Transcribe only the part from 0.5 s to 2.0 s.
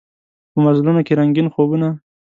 په مزلونوکې رنګین خوبونه